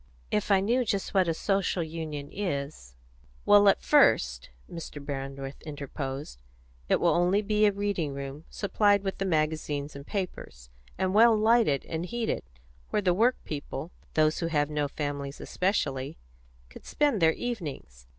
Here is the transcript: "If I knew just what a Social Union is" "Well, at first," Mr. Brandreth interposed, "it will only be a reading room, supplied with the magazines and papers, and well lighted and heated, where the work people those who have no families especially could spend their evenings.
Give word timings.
"If 0.31 0.49
I 0.49 0.61
knew 0.61 0.83
just 0.83 1.13
what 1.13 1.27
a 1.27 1.33
Social 1.35 1.83
Union 1.83 2.31
is" 2.33 2.95
"Well, 3.45 3.69
at 3.69 3.83
first," 3.83 4.49
Mr. 4.67 4.99
Brandreth 4.99 5.61
interposed, 5.61 6.41
"it 6.89 6.99
will 6.99 7.13
only 7.13 7.43
be 7.43 7.67
a 7.67 7.71
reading 7.71 8.11
room, 8.15 8.45
supplied 8.49 9.03
with 9.03 9.19
the 9.19 9.25
magazines 9.25 9.95
and 9.95 10.03
papers, 10.07 10.71
and 10.97 11.13
well 11.13 11.37
lighted 11.37 11.85
and 11.85 12.07
heated, 12.07 12.41
where 12.89 13.03
the 13.03 13.13
work 13.13 13.37
people 13.45 13.91
those 14.15 14.39
who 14.39 14.47
have 14.47 14.71
no 14.71 14.87
families 14.87 15.39
especially 15.39 16.17
could 16.69 16.83
spend 16.87 17.21
their 17.21 17.33
evenings. 17.33 18.07